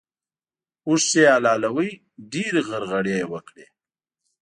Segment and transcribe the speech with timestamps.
[0.87, 1.91] اوښ چې يې حلالوی؛
[2.31, 3.65] ډېرې غرغړې يې وکړې.